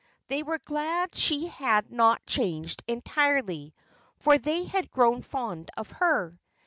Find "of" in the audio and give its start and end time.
5.77-5.91